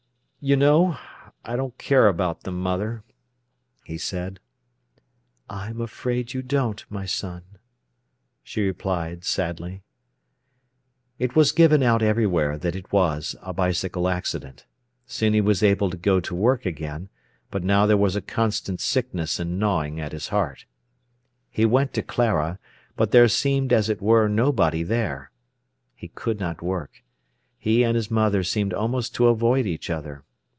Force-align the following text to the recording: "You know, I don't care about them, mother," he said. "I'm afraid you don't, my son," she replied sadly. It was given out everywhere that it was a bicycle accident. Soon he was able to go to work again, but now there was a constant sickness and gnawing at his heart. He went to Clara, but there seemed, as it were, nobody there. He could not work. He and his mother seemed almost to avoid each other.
"You 0.43 0.55
know, 0.55 0.97
I 1.45 1.55
don't 1.55 1.77
care 1.77 2.07
about 2.07 2.41
them, 2.45 2.59
mother," 2.59 3.03
he 3.83 3.99
said. 3.99 4.39
"I'm 5.47 5.79
afraid 5.79 6.33
you 6.33 6.41
don't, 6.41 6.83
my 6.89 7.05
son," 7.05 7.43
she 8.41 8.63
replied 8.63 9.23
sadly. 9.23 9.83
It 11.19 11.35
was 11.35 11.51
given 11.51 11.83
out 11.83 12.01
everywhere 12.01 12.57
that 12.57 12.75
it 12.75 12.91
was 12.91 13.35
a 13.43 13.53
bicycle 13.53 14.07
accident. 14.07 14.65
Soon 15.05 15.35
he 15.35 15.41
was 15.41 15.61
able 15.61 15.91
to 15.91 15.95
go 15.95 16.19
to 16.19 16.33
work 16.33 16.65
again, 16.65 17.09
but 17.51 17.63
now 17.63 17.85
there 17.85 17.95
was 17.95 18.15
a 18.15 18.19
constant 18.19 18.79
sickness 18.81 19.39
and 19.39 19.59
gnawing 19.59 19.99
at 20.01 20.11
his 20.11 20.29
heart. 20.29 20.65
He 21.51 21.65
went 21.67 21.93
to 21.93 22.01
Clara, 22.01 22.57
but 22.95 23.11
there 23.11 23.27
seemed, 23.27 23.71
as 23.71 23.89
it 23.89 24.01
were, 24.01 24.27
nobody 24.27 24.81
there. 24.81 25.29
He 25.93 26.07
could 26.07 26.39
not 26.39 26.63
work. 26.63 27.03
He 27.59 27.83
and 27.85 27.95
his 27.95 28.09
mother 28.09 28.41
seemed 28.43 28.73
almost 28.73 29.13
to 29.13 29.27
avoid 29.27 29.67
each 29.67 29.91
other. 29.91 30.23